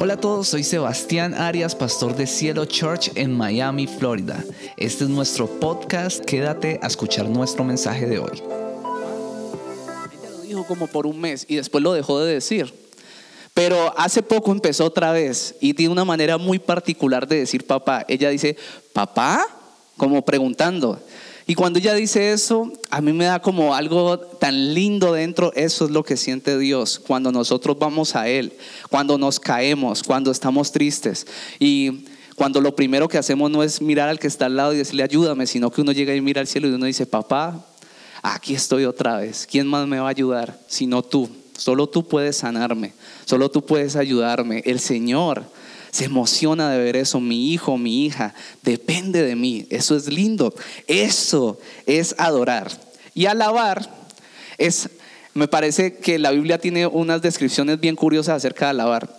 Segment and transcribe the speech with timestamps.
[0.00, 4.44] Hola a todos, soy Sebastián Arias, pastor de Cielo Church en Miami, Florida.
[4.76, 8.38] Este es nuestro podcast, quédate a escuchar nuestro mensaje de hoy.
[8.38, 12.72] Ella lo dijo como por un mes y después lo dejó de decir.
[13.54, 18.04] Pero hace poco empezó otra vez y tiene una manera muy particular de decir papá.
[18.06, 18.56] Ella dice,
[18.92, 19.44] papá,
[19.96, 21.00] como preguntando.
[21.50, 25.50] Y cuando ella dice eso, a mí me da como algo tan lindo dentro.
[25.54, 28.52] Eso es lo que siente Dios cuando nosotros vamos a Él,
[28.90, 31.26] cuando nos caemos, cuando estamos tristes.
[31.58, 34.76] Y cuando lo primero que hacemos no es mirar al que está al lado y
[34.76, 37.64] decirle ayúdame, sino que uno llega y mira al cielo y uno dice, papá,
[38.22, 39.48] aquí estoy otra vez.
[39.50, 41.30] ¿Quién más me va a ayudar sino tú?
[41.56, 42.92] Solo tú puedes sanarme,
[43.24, 44.62] solo tú puedes ayudarme.
[44.66, 45.46] El Señor
[45.98, 47.18] se emociona de ver eso.
[47.18, 49.66] Mi hijo, mi hija, depende de mí.
[49.68, 50.54] Eso es lindo.
[50.86, 52.70] Eso es adorar.
[53.14, 53.90] Y alabar
[54.58, 54.90] es,
[55.34, 59.18] me parece que la Biblia tiene unas descripciones bien curiosas acerca de alabar.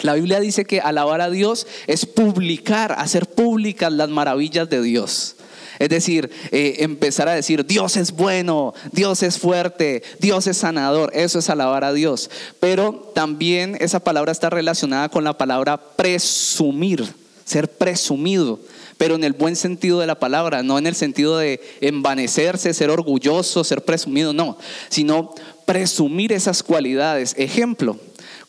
[0.00, 5.36] La Biblia dice que alabar a Dios es publicar, hacer públicas las maravillas de Dios.
[5.80, 11.10] Es decir, eh, empezar a decir, Dios es bueno, Dios es fuerte, Dios es sanador.
[11.14, 12.30] Eso es alabar a Dios.
[12.60, 17.12] Pero también esa palabra está relacionada con la palabra presumir,
[17.44, 18.60] ser presumido
[18.98, 22.90] pero en el buen sentido de la palabra, no en el sentido de envanecerse, ser
[22.90, 24.58] orgulloso, ser presumido, no,
[24.90, 27.34] sino presumir esas cualidades.
[27.38, 27.96] Ejemplo,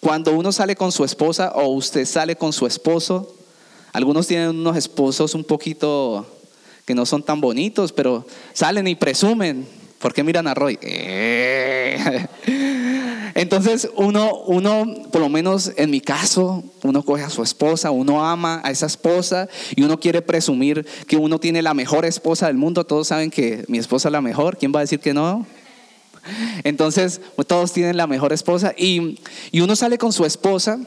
[0.02, 3.34] cuando uno sale con su esposa o usted sale con su esposo,
[3.94, 6.28] algunos tienen unos esposos un poquito
[6.86, 9.68] que no son tan bonitos, pero salen y presumen.
[10.00, 10.80] ¿Por qué miran a Roy?
[10.82, 12.26] Eh.
[13.36, 18.26] Entonces uno, uno, por lo menos en mi caso, uno coge a su esposa, uno
[18.26, 22.58] ama a esa esposa y uno quiere presumir que uno tiene la mejor esposa del
[22.58, 22.84] mundo.
[22.86, 24.58] Todos saben que mi esposa es la mejor.
[24.58, 25.46] ¿Quién va a decir que no?
[26.64, 29.20] Entonces, todos tienen la mejor esposa y,
[29.52, 30.80] y uno sale con su esposa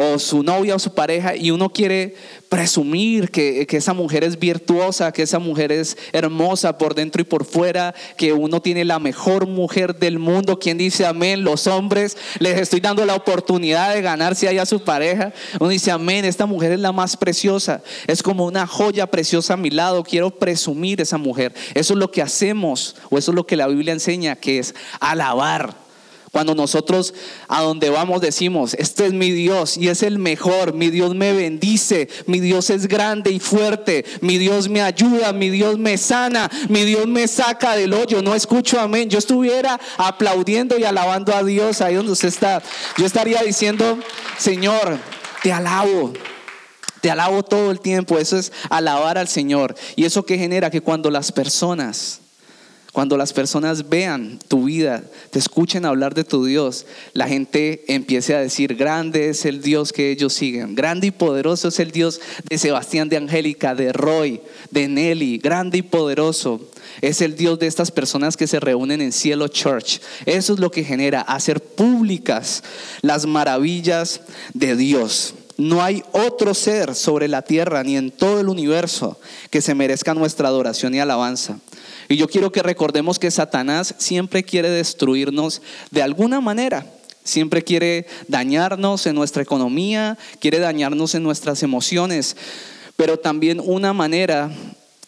[0.00, 2.14] o su novia o su pareja y uno quiere
[2.48, 7.44] presumir que, esa mujer es virtuosa, que esa mujer es hermosa por dentro y por
[7.44, 10.60] fuera, que uno tiene la mejor mujer del mundo.
[10.60, 11.42] ¿Quién dice amén?
[11.42, 15.32] Los hombres les estoy dando la oportunidad de ganarse ahí a su pareja.
[15.58, 19.56] Uno dice amén, esta mujer es la más preciosa, es como una joya preciosa a
[19.56, 20.04] mi lado.
[20.04, 21.52] Quiero presumir esa mujer.
[21.74, 24.76] Eso es lo que hacemos o eso es lo que la Biblia enseña, que es
[25.00, 25.87] alabar
[26.32, 27.14] cuando nosotros
[27.48, 31.32] a donde vamos decimos, este es mi Dios y es el mejor, mi Dios me
[31.32, 36.50] bendice, mi Dios es grande y fuerte, mi Dios me ayuda, mi Dios me sana,
[36.68, 39.08] mi Dios me saca del hoyo, no escucho amén.
[39.08, 42.62] Yo estuviera aplaudiendo y alabando a Dios ahí donde usted está.
[42.96, 43.98] Yo estaría diciendo,
[44.38, 44.98] Señor,
[45.42, 46.12] te alabo.
[47.00, 49.76] Te alabo todo el tiempo, eso es alabar al Señor.
[49.94, 52.20] Y eso que genera que cuando las personas
[52.98, 58.34] cuando las personas vean tu vida, te escuchen hablar de tu Dios, la gente empiece
[58.34, 62.20] a decir, grande es el Dios que ellos siguen, grande y poderoso es el Dios
[62.50, 64.40] de Sebastián, de Angélica, de Roy,
[64.72, 66.60] de Nelly, grande y poderoso
[67.00, 70.00] es el Dios de estas personas que se reúnen en Cielo Church.
[70.26, 72.64] Eso es lo que genera hacer públicas
[73.02, 74.22] las maravillas
[74.54, 75.34] de Dios.
[75.58, 79.18] No hay otro ser sobre la tierra ni en todo el universo
[79.50, 81.58] que se merezca nuestra adoración y alabanza.
[82.08, 85.60] Y yo quiero que recordemos que Satanás siempre quiere destruirnos
[85.90, 86.86] de alguna manera.
[87.24, 92.36] Siempre quiere dañarnos en nuestra economía, quiere dañarnos en nuestras emociones.
[92.96, 94.52] Pero también una manera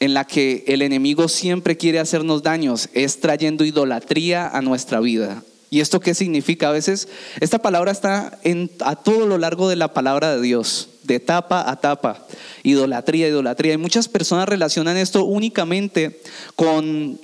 [0.00, 5.44] en la que el enemigo siempre quiere hacernos daños es trayendo idolatría a nuestra vida.
[5.72, 6.68] ¿Y esto qué significa?
[6.68, 7.06] A veces
[7.38, 8.38] esta palabra está
[8.80, 12.26] a todo lo largo de la palabra de Dios, de tapa a tapa,
[12.64, 13.74] idolatría, idolatría.
[13.74, 16.20] Y muchas personas relacionan esto únicamente
[16.56, 17.20] con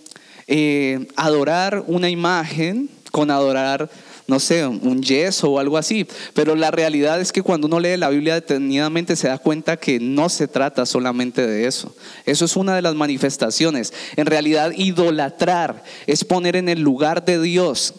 [0.47, 3.91] eh, adorar una imagen, con adorar,
[4.29, 6.07] no sé, un yeso o algo así.
[6.33, 9.99] Pero la realidad es que cuando uno lee la Biblia detenidamente se da cuenta que
[9.99, 11.97] no se trata solamente de eso.
[12.27, 13.93] Eso es una de las manifestaciones.
[14.15, 17.95] En realidad, idolatrar es poner en el lugar de Dios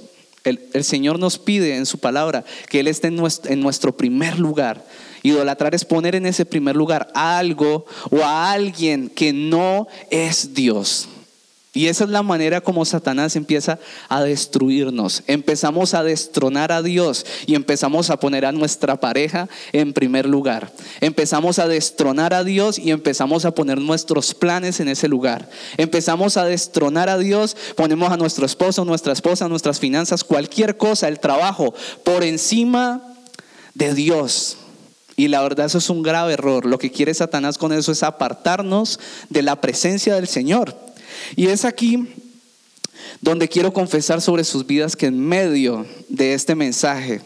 [0.50, 4.40] el, Señor nos pide en su palabra que Él esté en nuestro, en nuestro primer
[4.40, 4.86] lugar.
[5.24, 11.08] Idolatrar es poner en ese primer lugar algo o a alguien que no es Dios.
[11.78, 13.78] Y esa es la manera como Satanás empieza
[14.10, 15.22] a destruirnos.
[15.28, 20.72] Empezamos a destronar a Dios y empezamos a poner a nuestra pareja en primer lugar.
[21.02, 25.52] Empezamos a destronar a Dios y empezamos a poner nuestros planes en ese lugar.
[25.78, 31.08] Empezamos a destronar a Dios, ponemos a nuestro esposo, nuestra esposa, nuestras finanzas, cualquier cosa,
[31.08, 33.04] el trabajo, por encima
[33.76, 34.58] de Dios.
[35.16, 36.66] Y la verdad eso es un grave error.
[36.66, 39.00] Lo que quiere Satanás con eso es apartarnos
[39.30, 40.87] de la presencia del Señor.
[41.36, 42.08] Y es aquí
[43.22, 47.22] donde quiero confesar sobre sus vidas que en medio de este mensaje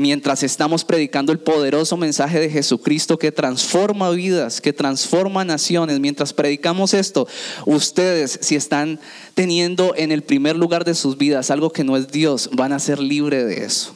[0.00, 6.32] mientras estamos predicando el poderoso mensaje de Jesucristo que transforma vidas, que transforma naciones, mientras
[6.32, 7.28] predicamos esto,
[7.66, 8.98] ustedes si están
[9.34, 12.78] teniendo en el primer lugar de sus vidas algo que no es Dios, van a
[12.78, 13.94] ser libres de eso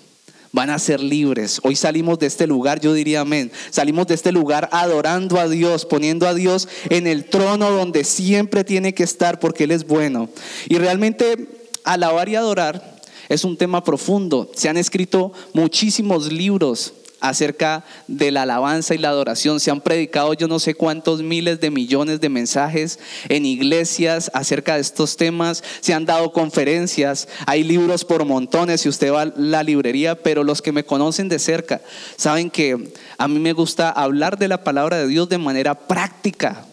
[0.54, 1.58] van a ser libres.
[1.64, 3.50] Hoy salimos de este lugar, yo diría amén.
[3.70, 8.62] Salimos de este lugar adorando a Dios, poniendo a Dios en el trono donde siempre
[8.62, 10.28] tiene que estar porque Él es bueno.
[10.68, 11.48] Y realmente
[11.82, 14.48] alabar y adorar es un tema profundo.
[14.54, 19.58] Se han escrito muchísimos libros acerca de la alabanza y la adoración.
[19.58, 22.98] Se han predicado yo no sé cuántos miles de millones de mensajes
[23.30, 25.64] en iglesias acerca de estos temas.
[25.80, 27.26] Se han dado conferencias.
[27.46, 31.30] Hay libros por montones si usted va a la librería, pero los que me conocen
[31.30, 31.80] de cerca
[32.16, 36.66] saben que a mí me gusta hablar de la palabra de Dios de manera práctica.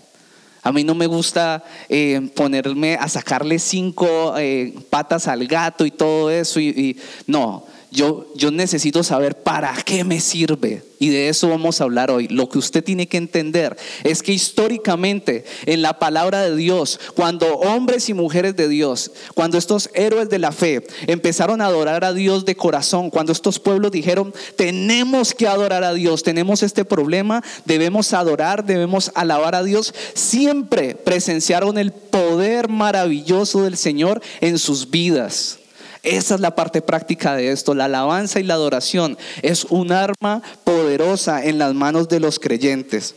[0.63, 5.91] A mí no me gusta eh, ponerme a sacarle cinco eh, patas al gato y
[5.91, 6.59] todo eso.
[6.59, 10.83] y no, yo, necesito saber para qué me sirve.
[10.97, 12.27] Y de eso vamos a hablar hoy.
[12.29, 17.47] Lo que usted tiene que entender es que históricamente en la palabra de Dios, cuando
[17.57, 22.13] hombres y mujeres de Dios, cuando estos héroes de la fe empezaron a adorar a
[22.13, 27.43] Dios de corazón, cuando estos pueblos dijeron, tenemos que adorar a Dios, tenemos este problema,
[27.65, 34.89] debemos adorar, debemos alabar a Dios, siempre presenciaron el poder maravilloso del Señor en sus
[34.89, 35.60] vidas.
[36.03, 37.75] Esa es la parte práctica de esto.
[37.75, 43.15] La alabanza y la adoración es un arma poderosa en las manos de los creyentes.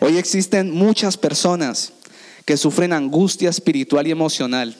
[0.00, 1.92] Hoy existen muchas personas
[2.44, 4.76] que sufren angustia espiritual y emocional.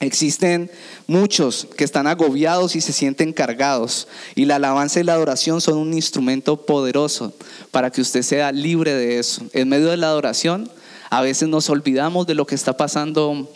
[0.00, 0.70] Existen
[1.06, 4.06] muchos que están agobiados y se sienten cargados.
[4.34, 7.32] Y la alabanza y la adoración son un instrumento poderoso
[7.70, 9.42] para que usted sea libre de eso.
[9.54, 10.70] En medio de la adoración,
[11.10, 13.48] a veces nos olvidamos de lo que está pasando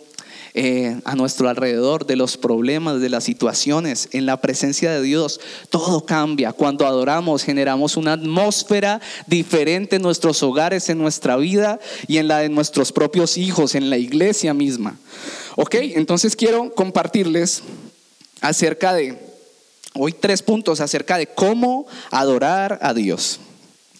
[0.55, 5.39] eh, a nuestro alrededor, de los problemas, de las situaciones, en la presencia de Dios,
[5.69, 6.53] todo cambia.
[6.53, 12.39] Cuando adoramos, generamos una atmósfera diferente en nuestros hogares, en nuestra vida y en la
[12.39, 14.99] de nuestros propios hijos, en la iglesia misma.
[15.55, 17.63] Ok, entonces quiero compartirles
[18.41, 19.17] acerca de,
[19.95, 23.39] hoy tres puntos acerca de cómo adorar a Dios.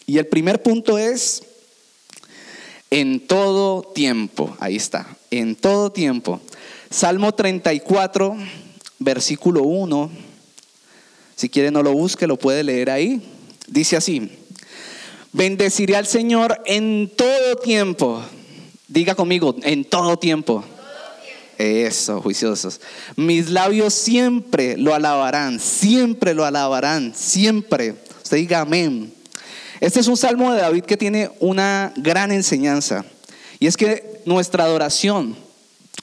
[0.06, 1.44] Y el primer punto es
[2.90, 4.56] en todo tiempo.
[4.60, 5.08] Ahí está,
[5.40, 6.40] en todo tiempo.
[6.90, 8.36] Salmo 34,
[9.00, 10.12] versículo 1.
[11.36, 13.22] Si quiere no lo busque, lo puede leer ahí.
[13.68, 14.30] Dice así,
[15.32, 18.24] bendeciré al Señor en todo tiempo.
[18.88, 20.64] Diga conmigo, en todo tiempo.
[21.58, 22.82] Eso, juiciosos.
[23.16, 27.96] Mis labios siempre lo alabarán, siempre lo alabarán, siempre.
[28.24, 29.14] Usted diga amén.
[29.80, 33.06] Este es un salmo de David que tiene una gran enseñanza.
[33.60, 35.36] Y es que nuestra adoración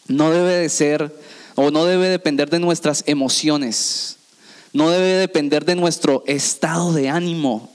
[0.09, 1.15] no debe de ser
[1.55, 4.17] o no debe depender de nuestras emociones.
[4.73, 7.71] No debe depender de nuestro estado de ánimo.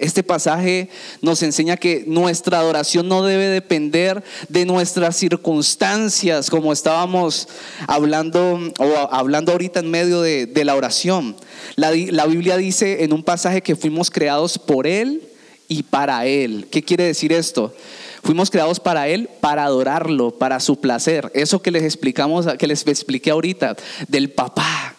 [0.00, 0.88] Este pasaje
[1.20, 7.48] nos enseña que nuestra adoración no debe depender de nuestras circunstancias, como estábamos
[7.86, 11.36] hablando o hablando ahorita en medio de, la oración.
[11.76, 15.22] La, la Biblia dice en un pasaje que fuimos creados por Él
[15.68, 16.68] y para Él.
[16.70, 17.74] ¿Qué quiere decir esto?
[18.22, 21.30] Fuimos creados para Él, para adorarlo, para su placer.
[21.34, 23.76] Eso que les explicamos, que les expliqué ahorita,
[24.08, 24.96] del papá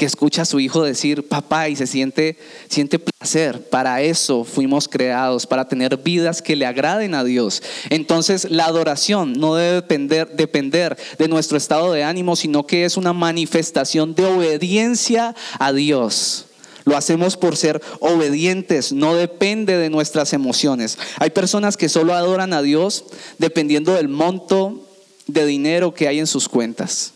[0.00, 2.38] que escucha a su hijo decir papá y se siente,
[2.70, 3.68] siente placer.
[3.68, 7.62] Para eso fuimos creados, para tener vidas que le agraden a Dios.
[7.90, 12.96] Entonces la adoración no debe depender, depender de nuestro estado de ánimo, sino que es
[12.96, 16.46] una manifestación de obediencia a Dios.
[16.84, 20.98] Lo hacemos por ser obedientes, no depende de nuestras emociones.
[21.18, 23.04] Hay personas que solo adoran a Dios
[23.38, 24.86] dependiendo del monto
[25.26, 27.12] de dinero que hay en sus cuentas.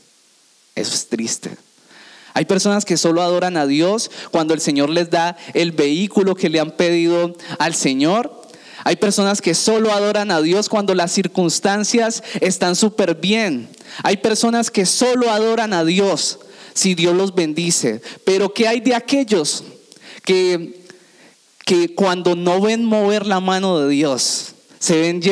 [0.75, 1.56] Es triste.
[2.35, 6.49] Hay personas que solo adoran a Dios cuando el Señor les da el vehículo que
[6.49, 8.42] le han pedido al Señor.
[8.83, 13.68] Hay personas que solo adoran a Dios cuando las circunstancias están súper bien.
[14.02, 16.40] Hay personas que solo adoran a Dios
[16.75, 18.02] si Dios los bendice.
[18.25, 19.64] Pero ¿qué hay de aquellos
[20.25, 20.85] que,
[21.64, 25.23] que cuando no ven mover la mano de Dios, se ven,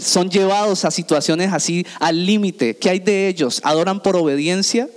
[0.00, 2.76] son llevados a situaciones así al límite?
[2.76, 3.60] ¿Qué hay de ellos?
[3.62, 4.88] ¿Adoran por obediencia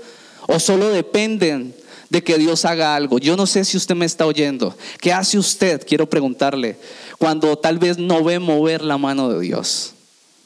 [0.48, 1.75] o solo dependen
[2.10, 3.20] de que Dios haga algo?
[3.20, 4.75] Yo no sé si usted me está oyendo.
[5.00, 5.86] ¿Qué hace usted?
[5.86, 6.77] Quiero preguntarle,
[7.20, 9.94] cuando tal vez no ve mover la mano de Dios.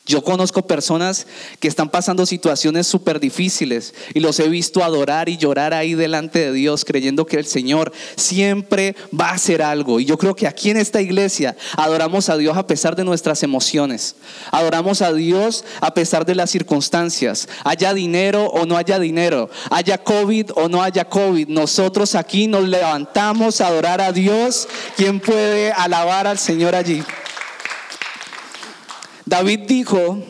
[0.05, 1.27] Yo conozco personas
[1.62, 6.39] que están pasando situaciones súper difíciles y los he visto adorar y llorar ahí delante
[6.39, 10.01] de Dios creyendo que el Señor siempre va a hacer algo.
[10.01, 13.43] Y yo creo que aquí en esta iglesia adoramos a Dios a pesar de nuestras
[13.43, 14.17] emociones.
[14.51, 17.48] Adoramos a Dios a pesar de las circunstancias.
[17.63, 19.50] Haya dinero o no haya dinero.
[19.69, 21.48] Haya COVID o no haya COVID.
[21.48, 24.67] Nosotros aquí nos levantamos a adorar a Dios.
[24.98, 27.01] ¿Quién puede alabar al Señor allí?
[29.25, 30.22] David dijo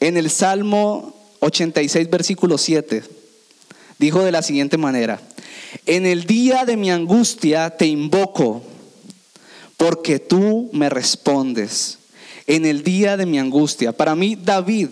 [0.00, 3.02] en el Salmo 86, versículo 7,
[3.98, 5.20] dijo de la siguiente manera,
[5.86, 8.62] en el día de mi angustia te invoco,
[9.76, 11.98] porque tú me respondes.
[12.46, 13.92] En el día de mi angustia.
[13.92, 14.88] Para mí, David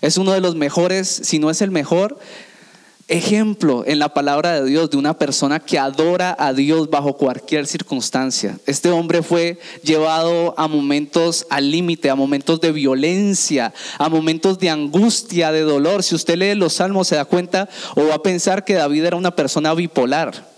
[0.00, 2.18] es uno de los mejores, si no es el mejor,
[3.12, 7.66] ejemplo en la palabra de Dios de una persona que adora a Dios bajo cualquier
[7.66, 8.58] circunstancia.
[8.66, 14.70] Este hombre fue llevado a momentos al límite, a momentos de violencia, a momentos de
[14.70, 16.02] angustia, de dolor.
[16.02, 19.16] Si usted lee los salmos se da cuenta o va a pensar que David era
[19.16, 20.50] una persona bipolar.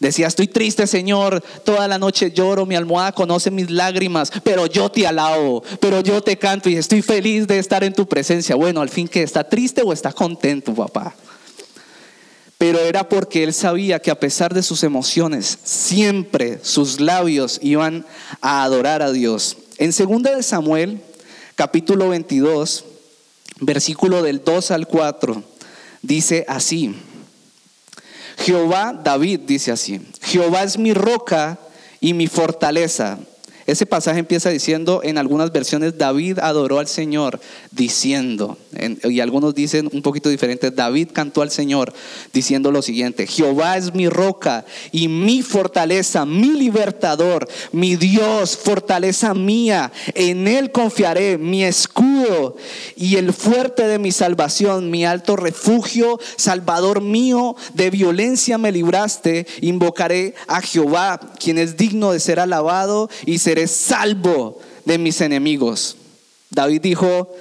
[0.00, 4.90] Decía, estoy triste, Señor, toda la noche lloro, mi almohada conoce mis lágrimas, pero yo
[4.90, 8.56] te alabo, pero yo te canto y estoy feliz de estar en tu presencia.
[8.56, 11.14] Bueno, al fin que está triste o está contento, papá
[12.62, 18.06] pero era porque él sabía que a pesar de sus emociones, siempre sus labios iban
[18.40, 19.56] a adorar a Dios.
[19.78, 21.00] En 2 de Samuel,
[21.56, 22.84] capítulo 22,
[23.58, 25.42] versículo del 2 al 4,
[26.02, 26.94] dice así:
[28.38, 31.58] Jehová, David dice así: Jehová es mi roca
[32.00, 33.18] y mi fortaleza
[33.66, 37.40] ese pasaje empieza diciendo, en algunas versiones, David adoró al Señor
[37.70, 38.58] diciendo,
[39.04, 41.92] y algunos dicen un poquito diferente, David cantó al Señor
[42.32, 49.34] diciendo lo siguiente, Jehová es mi roca y mi fortaleza, mi libertador, mi Dios, fortaleza
[49.34, 52.56] mía, en Él confiaré, mi escudo
[52.96, 59.46] y el fuerte de mi salvación, mi alto refugio, salvador mío, de violencia me libraste,
[59.60, 65.20] invocaré a Jehová, quien es digno de ser alabado y ser seré salvo de mis
[65.20, 65.96] enemigos.
[66.48, 67.34] David dijo,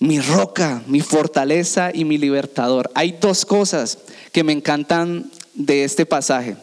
[0.00, 2.90] mi roca, mi fortaleza y mi libertador.
[2.96, 3.98] Hay dos cosas
[4.32, 6.56] que me encantan de este pasaje.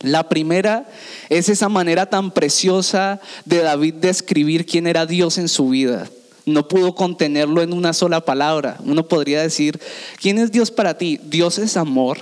[0.00, 0.88] La primera
[1.28, 6.08] es esa manera tan preciosa de David de escribir quién era Dios en su vida.
[6.46, 8.78] No pudo contenerlo en una sola palabra.
[8.86, 9.78] Uno podría decir,
[10.18, 11.20] ¿quién es Dios para ti?
[11.24, 12.20] Dios es amor.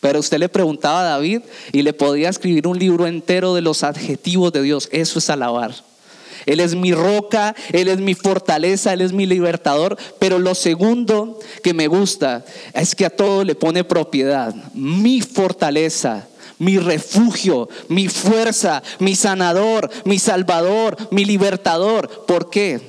[0.00, 3.82] Pero usted le preguntaba a David y le podía escribir un libro entero de los
[3.82, 4.88] adjetivos de Dios.
[4.92, 5.74] Eso es alabar.
[6.46, 9.96] Él es mi roca, Él es mi fortaleza, Él es mi libertador.
[10.18, 14.54] Pero lo segundo que me gusta es que a todo le pone propiedad.
[14.74, 22.26] Mi fortaleza, mi refugio, mi fuerza, mi sanador, mi salvador, mi libertador.
[22.26, 22.80] ¿Por qué?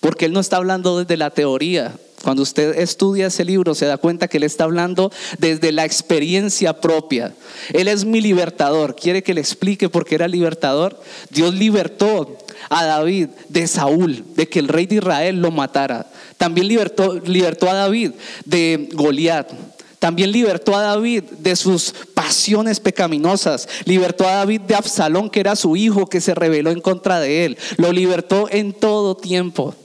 [0.00, 1.94] Porque Él no está hablando desde la teoría.
[2.22, 6.80] Cuando usted estudia ese libro se da cuenta que él está hablando desde la experiencia
[6.80, 7.34] propia.
[7.72, 8.94] Él es mi libertador.
[8.94, 11.00] ¿Quiere que le explique por qué era libertador?
[11.30, 12.38] Dios libertó
[12.70, 16.06] a David de Saúl, de que el rey de Israel lo matara.
[16.36, 18.12] También libertó, libertó a David
[18.44, 19.50] de Goliat.
[19.98, 23.68] También libertó a David de sus pasiones pecaminosas.
[23.84, 27.44] Libertó a David de Absalón, que era su hijo, que se rebeló en contra de
[27.44, 27.58] él.
[27.76, 29.76] Lo libertó en todo tiempo.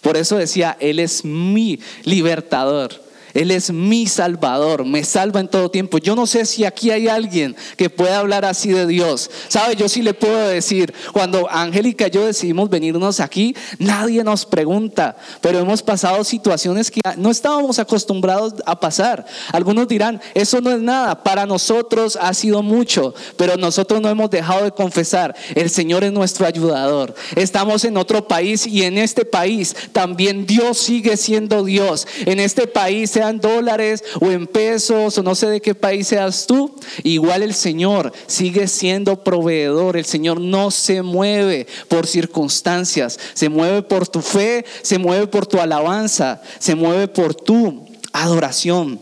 [0.00, 3.09] Por eso decía, Él es mi libertador.
[3.34, 5.98] Él es mi salvador, me salva en todo tiempo.
[5.98, 9.30] Yo no sé si aquí hay alguien que pueda hablar así de Dios.
[9.48, 9.76] ¿Sabe?
[9.76, 15.16] Yo sí le puedo decir, cuando Angélica y yo decidimos venirnos aquí, nadie nos pregunta,
[15.40, 19.26] pero hemos pasado situaciones que no estábamos acostumbrados a pasar.
[19.52, 24.30] Algunos dirán, eso no es nada, para nosotros ha sido mucho, pero nosotros no hemos
[24.30, 27.14] dejado de confesar, el Señor es nuestro ayudador.
[27.36, 32.06] Estamos en otro país y en este país también Dios sigue siendo Dios.
[32.26, 36.46] En este país sean dólares o en pesos o no sé de qué país seas
[36.46, 39.98] tú, igual el Señor sigue siendo proveedor.
[39.98, 45.46] El Señor no se mueve por circunstancias, se mueve por tu fe, se mueve por
[45.46, 49.00] tu alabanza, se mueve por tu adoración.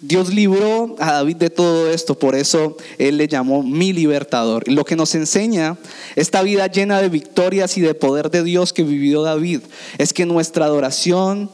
[0.00, 4.66] Dios libró a David de todo esto, por eso Él le llamó mi libertador.
[4.66, 5.76] lo que nos enseña
[6.16, 9.60] esta vida llena de victorias y de poder de Dios que vivió David
[9.98, 11.50] es que nuestra adoración,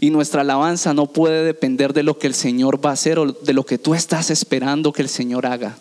[0.00, 3.32] y nuestra alabanza no puede depender de lo que el Señor va a hacer o
[3.32, 5.76] de lo que tú estás esperando que el Señor haga.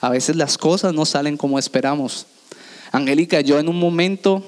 [0.00, 2.26] A veces las cosas no salen como esperamos.
[2.92, 4.42] Angélica, yo en un momento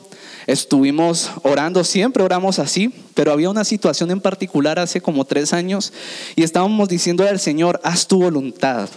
[0.46, 5.92] estuvimos orando, siempre oramos así, pero había una situación en particular hace como tres años
[6.36, 8.88] y estábamos diciendo al Señor, haz tu voluntad,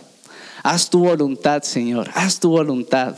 [0.63, 3.15] haz tu voluntad, Señor, haz tu voluntad.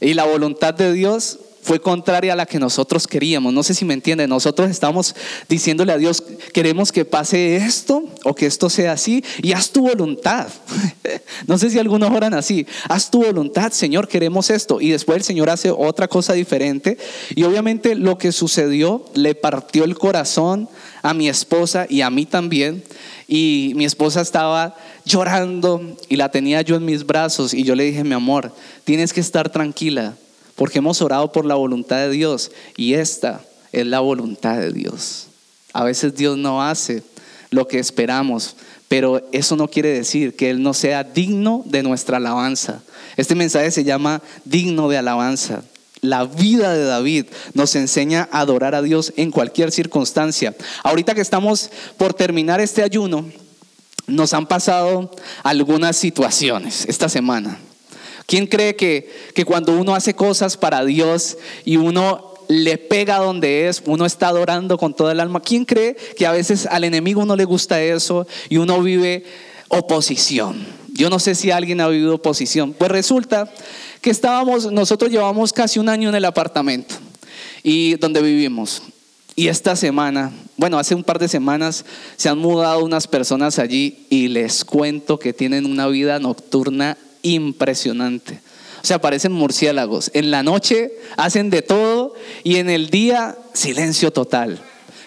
[0.00, 3.52] Y la voluntad de Dios fue contraria a la que nosotros queríamos.
[3.52, 4.28] No sé si me entienden.
[4.28, 5.14] Nosotros estamos
[5.48, 9.82] diciéndole a Dios, queremos que pase esto o que esto sea así y haz tu
[9.82, 10.48] voluntad.
[11.46, 12.66] no sé si algunos oran así.
[12.88, 14.80] Haz tu voluntad, Señor, queremos esto.
[14.80, 16.98] Y después el Señor hace otra cosa diferente.
[17.36, 20.68] Y obviamente lo que sucedió le partió el corazón
[21.02, 22.82] a mi esposa y a mí también.
[23.28, 27.84] Y mi esposa estaba llorando y la tenía yo en mis brazos y yo le
[27.84, 28.52] dije, mi amor,
[28.84, 30.16] tienes que estar tranquila
[30.62, 33.40] porque hemos orado por la voluntad de Dios y esta
[33.72, 35.26] es la voluntad de Dios.
[35.72, 37.02] A veces Dios no hace
[37.50, 38.54] lo que esperamos,
[38.86, 42.80] pero eso no quiere decir que Él no sea digno de nuestra alabanza.
[43.16, 45.64] Este mensaje se llama digno de alabanza.
[46.00, 50.54] La vida de David nos enseña a adorar a Dios en cualquier circunstancia.
[50.84, 53.28] Ahorita que estamos por terminar este ayuno,
[54.06, 55.10] nos han pasado
[55.42, 57.58] algunas situaciones esta semana.
[58.26, 63.68] ¿Quién cree que, que cuando uno hace cosas para Dios y uno le pega donde
[63.68, 65.40] es, uno está adorando con toda el alma.
[65.40, 69.24] ¿Quién cree que a veces al enemigo no le gusta eso y uno vive
[69.68, 70.64] oposición?
[70.92, 72.74] Yo no sé si alguien ha vivido oposición.
[72.74, 73.50] Pues resulta
[74.00, 76.94] que estábamos, nosotros llevamos casi un año en el apartamento
[77.62, 78.82] y donde vivimos.
[79.34, 81.86] Y esta semana, bueno, hace un par de semanas
[82.16, 88.40] se han mudado unas personas allí y les cuento que tienen una vida nocturna impresionante.
[88.82, 90.10] O sea, parecen murciélagos.
[90.12, 94.60] En la noche hacen de todo y en el día silencio total.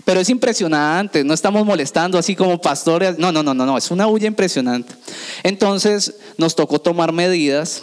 [0.06, 3.18] Pero es impresionante, no estamos molestando así como pastores.
[3.18, 4.94] No, no, no, no, no, es una huya impresionante.
[5.44, 7.82] Entonces nos tocó tomar medidas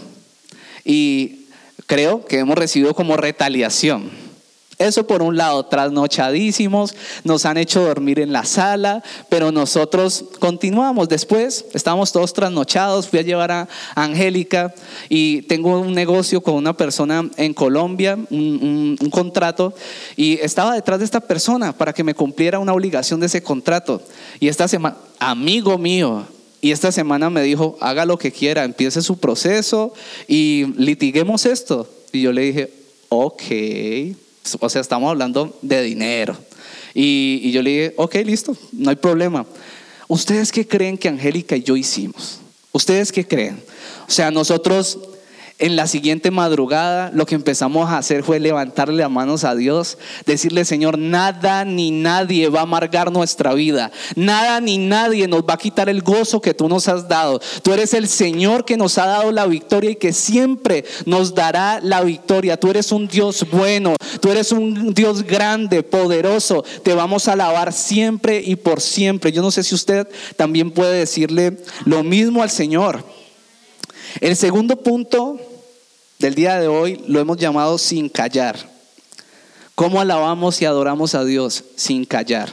[0.84, 1.46] y
[1.86, 4.21] creo que hemos recibido como retaliación.
[4.82, 11.08] Eso por un lado, trasnochadísimos, nos han hecho dormir en la sala, pero nosotros continuamos.
[11.08, 14.74] Después estábamos todos trasnochados, fui a llevar a Angélica
[15.08, 19.72] y tengo un negocio con una persona en Colombia, un, un contrato,
[20.16, 24.02] y estaba detrás de esta persona para que me cumpliera una obligación de ese contrato.
[24.40, 26.26] Y esta semana, amigo mío,
[26.60, 29.92] y esta semana me dijo, haga lo que quiera, empiece su proceso
[30.28, 31.88] y litiguemos esto.
[32.12, 32.72] Y yo le dije,
[33.08, 33.42] ok,
[34.60, 36.36] o sea, estamos hablando de dinero.
[36.94, 39.46] Y, yo le dije, ok, listo, no hay problema.
[40.08, 42.38] ¿Ustedes qué creen que Angélica y yo hicimos?
[42.72, 43.62] ¿Ustedes qué creen?
[44.06, 44.98] O sea, nosotros
[45.58, 49.98] en la siguiente madrugada lo que empezamos a hacer fue levantarle las manos a Dios,
[50.26, 55.54] decirle, Señor, nada ni nadie va a amargar nuestra vida, nada ni nadie nos va
[55.54, 57.40] a quitar el gozo que tú nos has dado.
[57.62, 61.80] Tú eres el Señor que nos ha dado la victoria y que siempre nos dará
[61.80, 62.58] la victoria.
[62.58, 66.64] Tú eres un Dios bueno, tú eres un Dios grande, poderoso.
[66.82, 69.32] Te vamos a alabar siempre y por siempre.
[69.32, 73.04] Yo no sé si usted también puede decirle lo mismo al Señor.
[74.20, 75.38] El segundo punto
[76.22, 78.56] del día de hoy lo hemos llamado sin callar.
[79.74, 82.52] ¿Cómo alabamos y adoramos a Dios sin callar?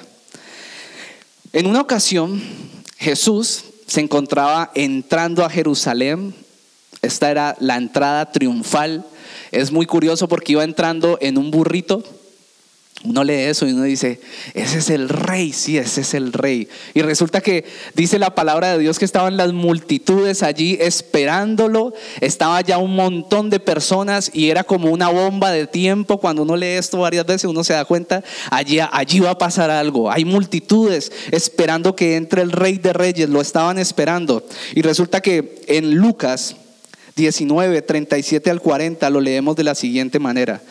[1.53, 2.41] En una ocasión,
[2.97, 6.33] Jesús se encontraba entrando a Jerusalén.
[7.03, 9.05] Esta era la entrada triunfal.
[9.51, 12.03] Es muy curioso porque iba entrando en un burrito
[13.05, 14.19] uno lee eso y uno dice,
[14.53, 16.67] ese es el rey, sí, ese es el rey.
[16.93, 17.63] Y resulta que
[17.95, 23.49] dice la palabra de Dios que estaban las multitudes allí esperándolo, estaba ya un montón
[23.49, 26.17] de personas y era como una bomba de tiempo.
[26.17, 29.69] Cuando uno lee esto varias veces uno se da cuenta, allí, allí va a pasar
[29.69, 30.11] algo.
[30.11, 34.45] Hay multitudes esperando que entre el rey de reyes, lo estaban esperando.
[34.75, 36.57] Y resulta que en Lucas
[37.15, 40.61] 19, 37 al 40 lo leemos de la siguiente manera.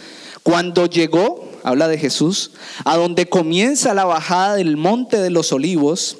[0.48, 2.52] Cuando llegó habla de Jesús,
[2.86, 6.16] a donde comienza la bajada del monte de los olivos,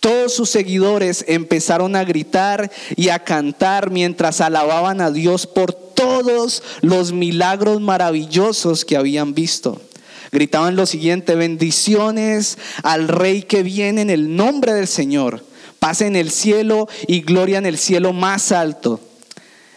[0.00, 6.62] todos sus seguidores empezaron a gritar y a cantar mientras alababan a Dios por todos
[6.80, 9.78] los milagros maravillosos que habían visto.
[10.32, 15.44] Gritaban lo siguiente, bendiciones al Rey que viene en el nombre del Señor,
[15.80, 19.00] paz en el cielo y gloria en el cielo más alto.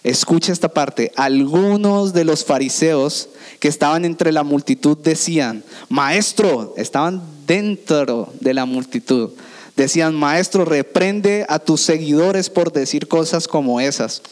[0.09, 7.21] Escucha esta parte, algunos de los fariseos que estaban entre la multitud decían, maestro, estaban
[7.45, 9.29] dentro de la multitud,
[9.75, 14.23] decían, maestro, reprende a tus seguidores por decir cosas como esas.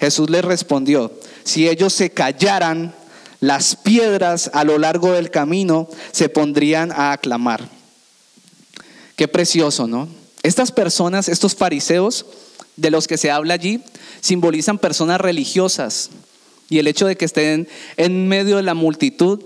[0.00, 1.12] Jesús les respondió,
[1.44, 2.94] si ellos se callaran,
[3.40, 7.68] las piedras a lo largo del camino se pondrían a aclamar.
[9.16, 10.08] Qué precioso, ¿no?
[10.42, 12.24] Estas personas, estos fariseos
[12.76, 13.82] de los que se habla allí,
[14.20, 16.10] simbolizan personas religiosas,
[16.68, 19.40] y el hecho de que estén en medio de la multitud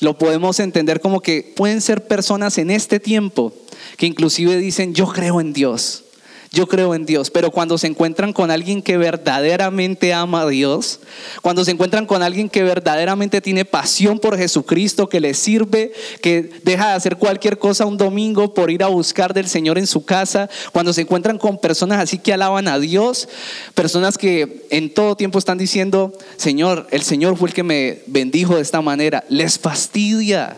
[0.00, 3.52] lo podemos entender como que pueden ser personas en este tiempo
[3.96, 6.04] que inclusive dicen, yo creo en Dios,
[6.52, 11.00] yo creo en Dios, pero cuando se encuentran con alguien que verdaderamente ama a Dios,
[11.42, 16.50] cuando se encuentran con alguien que verdaderamente tiene pasión por Jesucristo, que le sirve, que
[16.62, 20.04] deja de hacer cualquier cosa un domingo por ir a buscar del Señor en su
[20.04, 23.28] casa, cuando se encuentran con personas así que alaban a Dios,
[23.74, 28.56] personas que en todo tiempo están diciendo, Señor, el Señor fue el que me bendijo
[28.56, 30.56] de esta manera, les fastidia,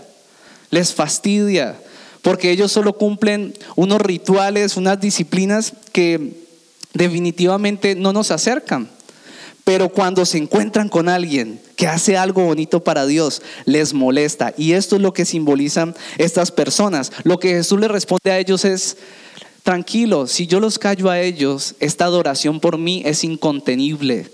[0.70, 1.76] les fastidia
[2.28, 6.44] porque ellos solo cumplen unos rituales, unas disciplinas que
[6.92, 8.90] definitivamente no nos acercan.
[9.64, 14.52] Pero cuando se encuentran con alguien que hace algo bonito para Dios, les molesta.
[14.58, 17.12] Y esto es lo que simbolizan estas personas.
[17.24, 18.98] Lo que Jesús le responde a ellos es,
[19.62, 24.28] tranquilo, si yo los callo a ellos, esta adoración por mí es incontenible.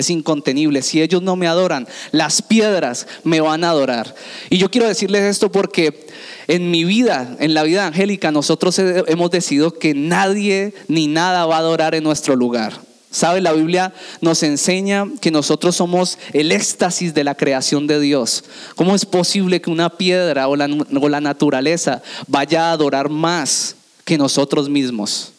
[0.00, 0.80] Es incontenible.
[0.80, 4.14] Si ellos no me adoran, las piedras me van a adorar.
[4.48, 6.06] Y yo quiero decirles esto porque
[6.48, 11.56] en mi vida, en la vida angélica, nosotros hemos decidido que nadie ni nada va
[11.56, 12.80] a adorar en nuestro lugar.
[13.10, 13.42] ¿Sabe?
[13.42, 18.44] La Biblia nos enseña que nosotros somos el éxtasis de la creación de Dios.
[18.74, 20.66] ¿Cómo es posible que una piedra o la,
[20.98, 25.34] o la naturaleza vaya a adorar más que nosotros mismos?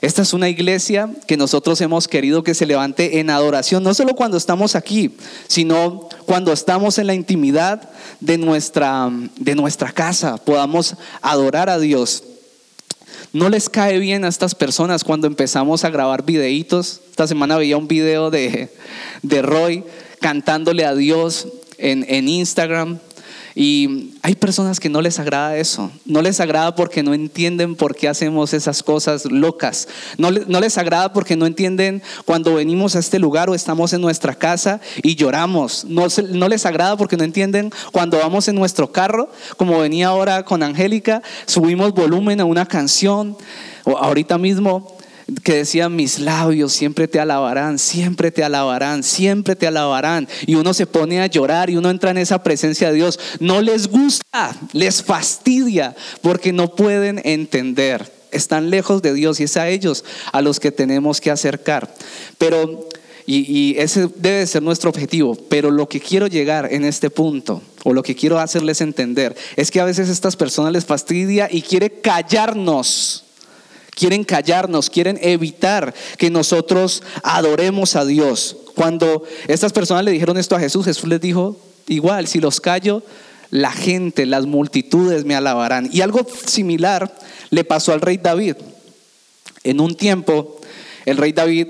[0.00, 4.14] Esta es una iglesia que nosotros hemos querido que se levante en adoración, no solo
[4.14, 5.16] cuando estamos aquí,
[5.48, 7.88] sino cuando estamos en la intimidad
[8.20, 12.24] de nuestra, de nuestra casa, podamos adorar a Dios.
[13.32, 17.00] No les cae bien a estas personas cuando empezamos a grabar videitos.
[17.10, 18.70] Esta semana veía un video de,
[19.22, 19.84] de Roy
[20.20, 22.98] cantándole a Dios en, en Instagram.
[23.58, 27.96] Y hay personas que no les agrada eso, no les agrada porque no entienden por
[27.96, 29.88] qué hacemos esas cosas locas,
[30.18, 34.02] no, no, les agrada porque no entienden cuando venimos a este lugar o estamos en
[34.02, 38.92] nuestra casa y lloramos, no, no les agrada porque no entienden cuando vamos en nuestro
[38.92, 43.38] carro, como venía ahora con Angélica, subimos volumen a una canción,
[43.84, 44.95] o ahorita mismo
[45.42, 50.28] que decían mis labios siempre te alabarán, siempre te alabarán, siempre te alabarán.
[50.46, 53.18] Y uno se pone a llorar y uno entra en esa presencia de Dios.
[53.40, 58.12] No les gusta, les fastidia porque no pueden entender.
[58.30, 61.92] Están lejos de Dios y es a ellos a los que tenemos que acercar.
[62.38, 62.88] Pero,
[63.24, 67.62] y, y ese debe ser nuestro objetivo, pero lo que quiero llegar en este punto
[67.82, 71.62] o lo que quiero hacerles entender es que a veces estas personas les fastidia y
[71.62, 73.25] quiere callarnos
[73.96, 78.58] quieren callarnos, quieren evitar que nosotros adoremos a Dios.
[78.74, 83.02] Cuando estas personas le dijeron esto a Jesús, Jesús les dijo, igual, si los callo,
[83.50, 85.88] la gente, las multitudes me alabarán.
[85.90, 87.12] Y algo similar
[87.48, 88.56] le pasó al rey David.
[89.64, 90.60] En un tiempo,
[91.06, 91.68] el rey David,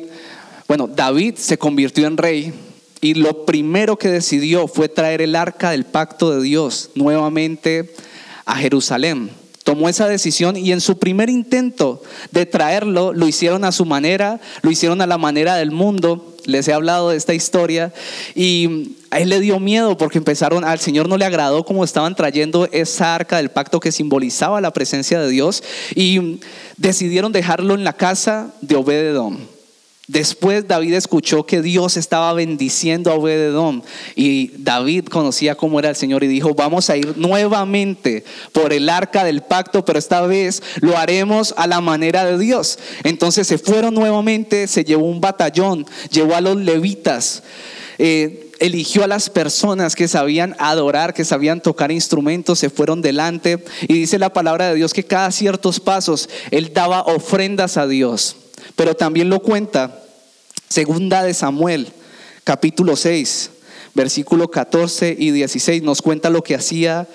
[0.66, 2.52] bueno, David se convirtió en rey
[3.00, 7.94] y lo primero que decidió fue traer el arca del pacto de Dios nuevamente
[8.46, 9.30] a Jerusalén
[9.66, 12.00] tomó esa decisión y en su primer intento
[12.30, 16.36] de traerlo, lo hicieron a su manera, lo hicieron a la manera del mundo.
[16.44, 17.92] Les he hablado de esta historia
[18.36, 22.14] y a él le dio miedo porque empezaron, al Señor no le agradó como estaban
[22.14, 25.64] trayendo esa arca del pacto que simbolizaba la presencia de Dios
[25.96, 26.38] y
[26.76, 29.55] decidieron dejarlo en la casa de Obededón.
[30.08, 33.82] Después David escuchó que Dios estaba bendiciendo a Obededón
[34.14, 38.88] y David conocía cómo era el Señor y dijo, vamos a ir nuevamente por el
[38.88, 42.78] arca del pacto, pero esta vez lo haremos a la manera de Dios.
[43.02, 47.42] Entonces se fueron nuevamente, se llevó un batallón, llevó a los levitas.
[47.98, 53.62] Eh, eligió a las personas que sabían adorar, que sabían tocar instrumentos, se fueron delante
[53.82, 58.36] y dice la palabra de Dios que cada ciertos pasos él daba ofrendas a Dios.
[58.74, 60.02] Pero también lo cuenta
[60.68, 61.88] Segunda de Samuel,
[62.44, 63.50] capítulo 6,
[63.94, 67.06] versículo 14 y 16, nos cuenta lo que hacía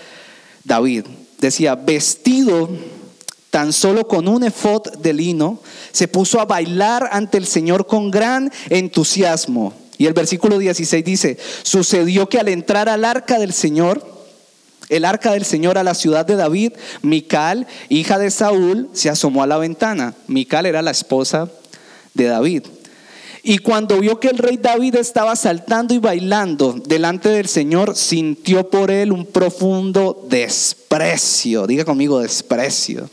[0.64, 1.06] David.
[1.40, 2.70] Decía, vestido
[3.50, 5.60] tan solo con un efod de lino,
[5.92, 9.74] se puso a bailar ante el Señor con gran entusiasmo.
[9.98, 14.11] Y el versículo 16 dice, sucedió que al entrar al arca del Señor,
[14.92, 19.42] el arca del Señor a la ciudad de David, Mical, hija de Saúl, se asomó
[19.42, 20.14] a la ventana.
[20.28, 21.50] Mical era la esposa
[22.14, 22.64] de David.
[23.42, 28.70] Y cuando vio que el rey David estaba saltando y bailando delante del Señor, sintió
[28.70, 31.66] por él un profundo desprecio.
[31.68, 33.10] Diga conmigo desprecio.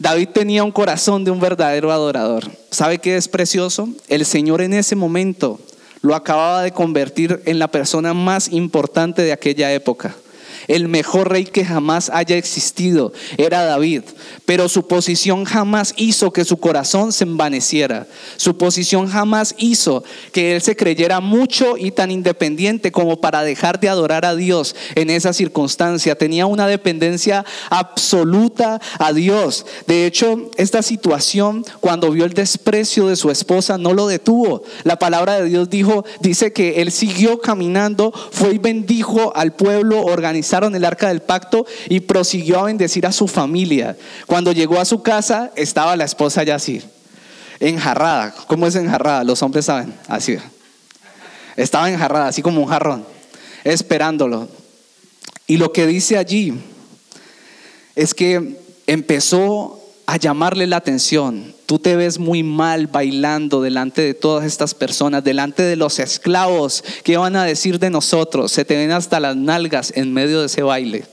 [0.00, 2.50] David tenía un corazón de un verdadero adorador.
[2.72, 3.88] ¿Sabe qué es precioso?
[4.08, 5.60] El Señor en ese momento
[6.02, 10.16] lo acababa de convertir en la persona más importante de aquella época
[10.68, 14.02] el mejor rey que jamás haya existido era David,
[14.44, 18.06] pero su posición jamás hizo que su corazón se envaneciera.
[18.36, 23.80] Su posición jamás hizo que él se creyera mucho y tan independiente como para dejar
[23.80, 26.16] de adorar a Dios en esa circunstancia.
[26.16, 29.66] Tenía una dependencia absoluta a Dios.
[29.86, 34.62] De hecho, esta situación, cuando vio el desprecio de su esposa, no lo detuvo.
[34.84, 40.02] La palabra de Dios dijo, dice que él siguió caminando, fue y bendijo al pueblo,
[40.64, 43.96] el arca del pacto y prosiguió a bendecir a su familia.
[44.26, 46.58] Cuando llegó a su casa, estaba la esposa ya
[47.60, 48.34] enjarrada.
[48.46, 49.24] ¿Cómo es enjarrada?
[49.24, 50.36] Los hombres saben, así.
[51.56, 53.06] Estaba enjarrada, así como un jarrón,
[53.64, 54.48] esperándolo.
[55.46, 56.54] Y lo que dice allí
[57.94, 61.52] es que empezó a llamarle la atención.
[61.66, 66.84] Tú te ves muy mal bailando delante de todas estas personas, delante de los esclavos.
[67.02, 68.52] ¿Qué van a decir de nosotros?
[68.52, 71.04] Se te ven hasta las nalgas en medio de ese baile.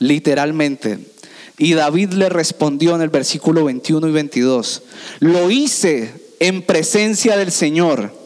[0.00, 0.98] Literalmente.
[1.58, 4.82] Y David le respondió en el versículo 21 y 22.
[5.20, 8.21] Lo hice en presencia del Señor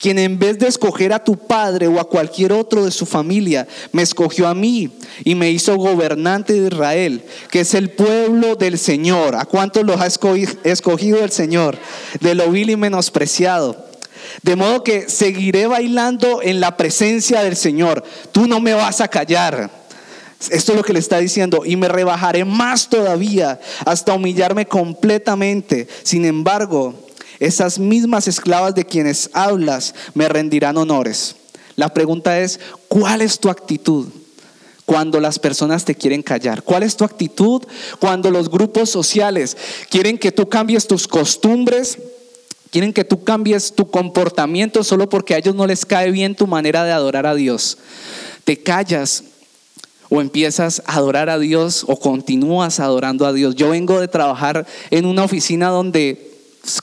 [0.00, 3.68] quien en vez de escoger a tu padre o a cualquier otro de su familia,
[3.92, 4.90] me escogió a mí
[5.24, 9.36] y me hizo gobernante de Israel, que es el pueblo del Señor.
[9.36, 11.76] ¿A cuántos los ha escogido el Señor?
[12.18, 13.90] De lo vil y menospreciado.
[14.42, 18.02] De modo que seguiré bailando en la presencia del Señor.
[18.32, 19.70] Tú no me vas a callar.
[20.50, 21.64] Esto es lo que le está diciendo.
[21.66, 25.88] Y me rebajaré más todavía hasta humillarme completamente.
[26.04, 26.94] Sin embargo,
[27.40, 31.36] esas mismas esclavas de quienes hablas me rendirán honores.
[31.74, 34.08] La pregunta es, ¿cuál es tu actitud?
[34.90, 36.64] cuando las personas te quieren callar?
[36.64, 37.62] ¿Cuál es tu actitud
[38.00, 39.56] cuando los grupos sociales
[39.88, 41.96] quieren que tú cambies tus costumbres?
[42.72, 46.48] Quieren que tú cambies tu comportamiento solo porque a ellos no les cae bien tu
[46.48, 47.78] manera de adorar a Dios.
[48.42, 49.22] Te callas
[50.08, 53.54] o empiezas a adorar a Dios o continúas adorando a Dios.
[53.54, 56.29] Yo vengo de trabajar en una oficina donde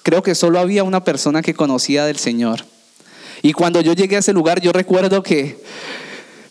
[0.03, 2.63] creo que solo había una persona que conocía del Señor.
[3.41, 5.61] Y cuando yo llegué a ese lugar, yo recuerdo que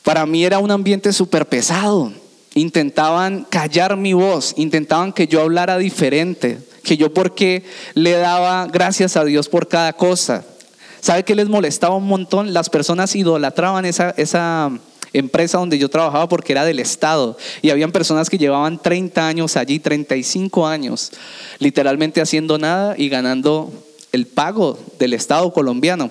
[0.02, 2.12] para mí era un ambiente súper pesado.
[2.54, 9.16] Intentaban callar mi voz, intentaban que yo hablara diferente, que yo porque le daba gracias
[9.16, 10.44] a Dios por cada cosa.
[11.00, 12.54] ¿Sabe qué les molestaba un montón?
[12.54, 14.70] Las personas idolatraban esa, esa
[15.18, 19.56] empresa donde yo trabajaba porque era del Estado y habían personas que llevaban 30 años
[19.56, 21.12] allí, 35 años,
[21.58, 23.72] literalmente haciendo nada y ganando
[24.12, 26.10] el pago del Estado colombiano.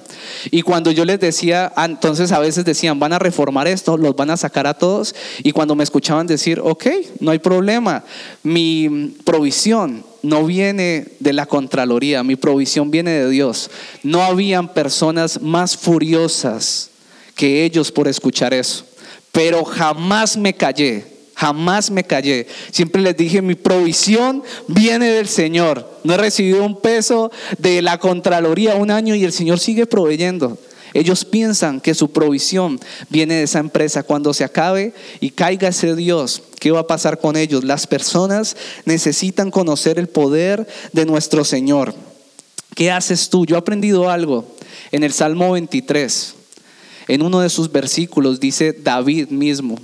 [0.52, 4.15] Y cuando yo les decía, ah, entonces a veces decían, van a reformar esto, los
[4.15, 5.15] van a sacar a todos.
[5.44, 6.86] Y cuando me escuchaban decir, ok,
[7.20, 8.04] no hay problema,
[8.44, 13.70] mi provisión no viene de la Contraloría, mi provisión viene de Dios.
[14.04, 16.91] No habían personas más furiosas
[17.36, 18.86] que ellos por escuchar eso
[19.36, 21.04] pero jamás me callé,
[21.36, 22.48] jamás me callé.
[22.71, 26.00] Siempre les dije, mi provisión viene del Señor.
[26.06, 30.58] No he recibido un peso de la Contraloría un año y el Señor sigue proveyendo.
[30.93, 34.04] Ellos piensan que su provisión viene de esa empresa.
[34.04, 37.65] Cuando se acabe y caiga ese Dios, ¿qué va a pasar con ellos?
[37.65, 41.93] Las personas necesitan conocer el poder de nuestro Señor.
[42.74, 43.45] ¿Qué haces tú?
[43.45, 44.45] Yo he aprendido algo
[44.93, 46.36] en el Salmo 23.
[47.08, 49.78] En uno de sus versículos dice David mismo,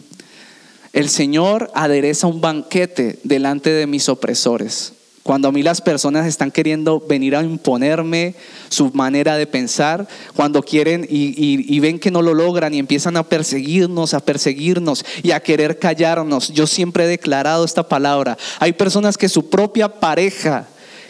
[0.93, 4.93] el Señor adereza un banquete delante de mis opresores.
[5.23, 8.33] Cuando a mí las personas están queriendo venir a imponerme
[8.69, 13.23] su manera de pensar, cuando quieren y, ven que no lo logran y empiezan a
[13.23, 18.35] perseguirnos, a perseguirnos y a querer callarnos, yo siempre he declarado esta palabra.
[18.59, 20.67] Hay personas que su propia pareja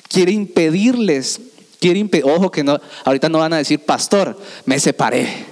[0.09, 1.39] quiere impedirles,
[1.79, 5.50] quiere ojo que no, ahorita no van a decir, pastor, me separé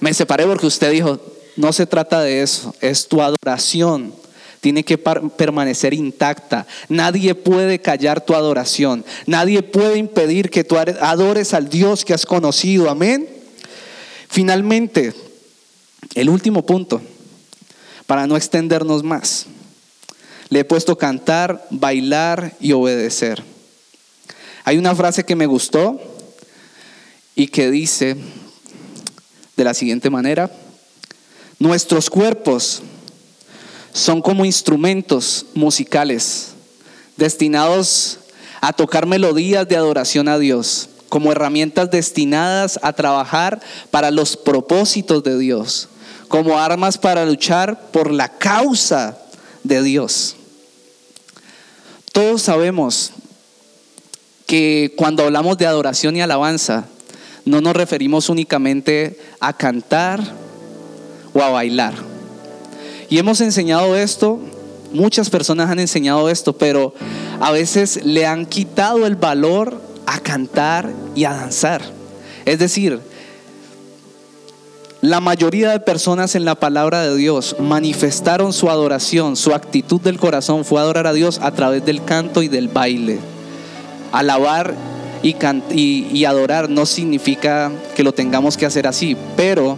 [0.00, 1.20] me separé porque usted dijo,
[1.56, 4.14] no se trata de eso, es tu adoración.
[4.60, 6.66] Tiene que permanecer intacta.
[6.88, 9.04] Nadie puede callar tu adoración.
[9.26, 12.90] Nadie puede impedir que tú adores al Dios que has conocido.
[12.90, 13.28] Amén.
[14.28, 15.14] Finalmente,
[16.14, 17.00] el último punto,
[18.06, 19.46] para no extendernos más.
[20.48, 23.44] Le he puesto cantar, bailar y obedecer.
[24.64, 26.00] Hay una frase que me gustó
[27.34, 28.16] y que dice,
[29.58, 30.50] de la siguiente manera.
[31.58, 32.80] Nuestros cuerpos
[33.92, 36.50] son como instrumentos musicales
[37.16, 38.20] destinados
[38.60, 45.24] a tocar melodías de adoración a Dios, como herramientas destinadas a trabajar para los propósitos
[45.24, 45.88] de Dios,
[46.28, 49.18] como armas para luchar por la causa
[49.64, 50.36] de Dios.
[52.12, 53.10] Todos sabemos
[54.46, 56.84] que cuando hablamos de adoración y alabanza,
[57.48, 60.20] no nos referimos únicamente a cantar
[61.32, 61.94] o a bailar.
[63.08, 64.38] Y hemos enseñado esto,
[64.92, 66.94] muchas personas han enseñado esto, pero
[67.40, 71.82] a veces le han quitado el valor a cantar y a danzar.
[72.44, 73.00] Es decir,
[75.00, 80.18] la mayoría de personas en la palabra de Dios manifestaron su adoración, su actitud del
[80.18, 83.20] corazón fue adorar a Dios a través del canto y del baile.
[84.10, 84.74] Alabar
[85.22, 85.36] y,
[86.12, 89.76] y, adorar no significa que lo tengamos que hacer así, pero,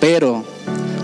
[0.00, 0.44] pero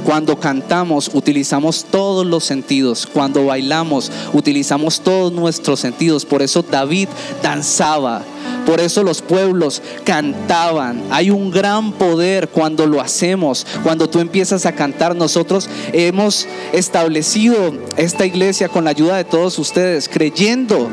[0.04, 6.24] cuando cantamos utilizamos todos los sentidos, cuando bailamos utilizamos todos nuestros sentidos.
[6.24, 7.08] Por eso David
[7.42, 8.22] danzaba,
[8.66, 11.02] por eso los pueblos cantaban.
[11.10, 15.14] Hay un gran poder cuando lo hacemos, cuando tú empiezas a cantar.
[15.14, 20.88] Nosotros hemos establecido esta iglesia con la ayuda de todos ustedes, creyendo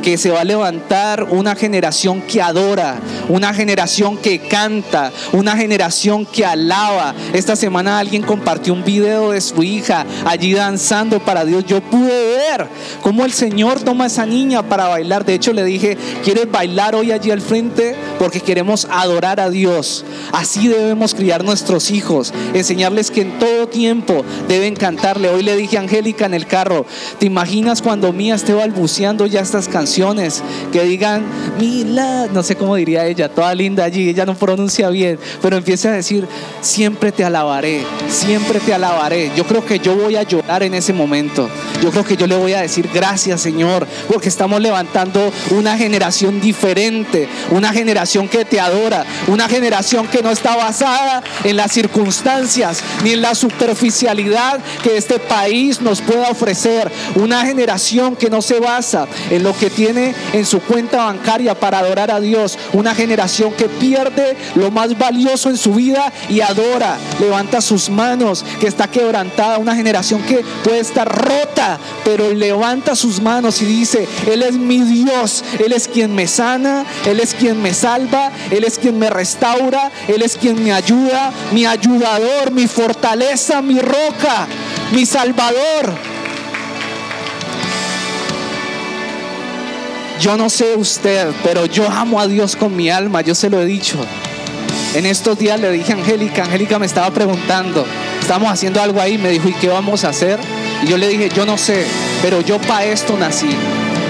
[0.00, 6.26] que se va a levantar una generación que adora, una generación que canta, una generación
[6.26, 7.14] que alaba.
[7.32, 11.64] Esta semana alguien compartió un video de su hija allí danzando para Dios.
[11.66, 12.66] Yo pude ver
[13.02, 15.24] cómo el Señor toma a esa niña para bailar.
[15.24, 17.94] De hecho le dije, ¿quieres bailar hoy allí al frente?
[18.18, 20.04] Porque queremos adorar a Dios.
[20.32, 25.28] Así debemos criar nuestros hijos, enseñarles que en todo tiempo deben cantarle.
[25.28, 26.86] Hoy le dije a Angélica en el carro,
[27.18, 29.89] ¿te imaginas cuando Mía esté balbuceando ya estas canciones?
[30.72, 31.24] Que digan,
[31.58, 35.88] Mila, no sé cómo diría ella, toda linda allí, ella no pronuncia bien, pero empieza
[35.88, 36.26] a decir,
[36.60, 39.32] siempre te alabaré, siempre te alabaré.
[39.36, 41.48] Yo creo que yo voy a llorar en ese momento.
[41.82, 46.40] Yo creo que yo le voy a decir, gracias Señor, porque estamos levantando una generación
[46.40, 52.82] diferente, una generación que te adora, una generación que no está basada en las circunstancias
[53.02, 58.60] ni en la superficialidad que este país nos pueda ofrecer, una generación que no se
[58.60, 62.58] basa en lo que tiene en su cuenta bancaria para adorar a Dios.
[62.74, 68.44] Una generación que pierde lo más valioso en su vida y adora, levanta sus manos,
[68.60, 69.56] que está quebrantada.
[69.56, 74.82] Una generación que puede estar rota, pero levanta sus manos y dice, Él es mi
[74.82, 79.08] Dios, Él es quien me sana, Él es quien me salva, Él es quien me
[79.08, 84.46] restaura, Él es quien me ayuda, mi ayudador, mi fortaleza, mi roca,
[84.92, 86.09] mi salvador.
[90.20, 93.58] Yo no sé usted, pero yo amo a Dios con mi alma, yo se lo
[93.58, 93.96] he dicho.
[94.94, 97.86] En estos días le dije a Angélica, Angélica me estaba preguntando,
[98.20, 100.38] estamos haciendo algo ahí, me dijo, ¿y qué vamos a hacer?
[100.82, 101.86] Y yo le dije, yo no sé,
[102.20, 103.48] pero yo para esto nací.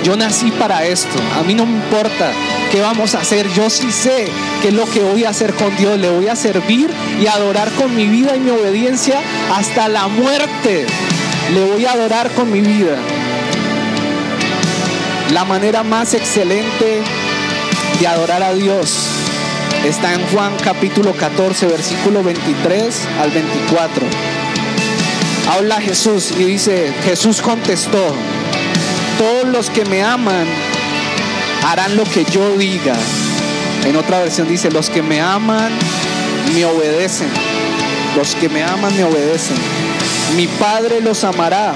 [0.03, 1.17] Yo nací para esto.
[1.39, 2.33] A mí no me importa
[2.73, 3.47] qué vamos a hacer.
[3.53, 4.27] Yo sí sé
[4.63, 5.99] qué es lo que voy a hacer con Dios.
[5.99, 6.91] Le voy a servir
[7.23, 9.21] y adorar con mi vida y mi obediencia
[9.55, 10.87] hasta la muerte.
[11.53, 12.97] Le voy a adorar con mi vida.
[15.33, 17.03] La manera más excelente
[18.01, 18.97] de adorar a Dios
[19.85, 24.07] está en Juan capítulo 14, versículo 23 al 24.
[25.53, 28.13] Habla Jesús y dice, Jesús contestó,
[29.19, 30.47] todos los que me aman
[31.65, 32.97] harán lo que yo diga.
[33.85, 35.71] En otra versión dice, los que me aman
[36.53, 37.29] me obedecen.
[38.17, 39.57] Los que me aman me obedecen.
[40.37, 41.73] Mi Padre los amará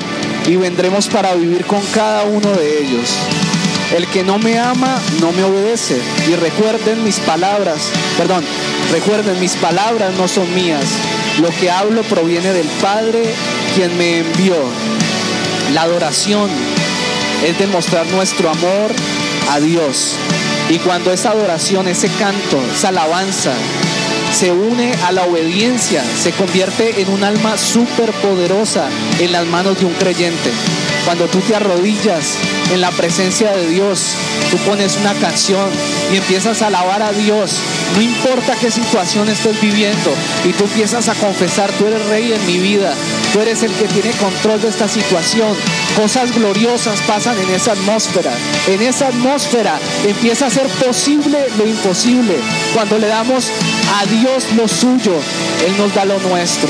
[0.46, 3.16] y vendremos para vivir con cada uno de ellos.
[3.94, 6.00] El que no me ama no me obedece.
[6.28, 8.44] Y recuerden mis palabras, perdón,
[8.90, 10.84] recuerden mis palabras no son mías.
[11.40, 13.22] Lo que hablo proviene del Padre
[13.76, 14.56] quien me envió.
[15.74, 16.50] La adoración
[17.46, 18.90] es demostrar nuestro amor
[19.52, 20.16] a Dios.
[20.68, 23.52] Y cuando esa adoración, ese canto, esa alabanza
[24.32, 28.88] se une a la obediencia, se convierte en un alma súper poderosa
[29.20, 30.50] en las manos de un creyente.
[31.04, 32.36] Cuando tú te arrodillas
[32.72, 34.14] en la presencia de Dios,
[34.50, 35.70] tú pones una canción
[36.12, 37.58] y empiezas a alabar a Dios,
[37.94, 40.14] no importa qué situación estés viviendo,
[40.44, 42.94] y tú empiezas a confesar, tú eres rey en mi vida,
[43.32, 45.54] tú eres el que tiene control de esta situación.
[45.96, 48.32] Cosas gloriosas pasan en esa atmósfera.
[48.66, 52.36] En esa atmósfera empieza a ser posible lo imposible.
[52.72, 53.50] Cuando le damos
[54.00, 55.14] a Dios lo suyo,
[55.66, 56.68] Él nos da lo nuestro.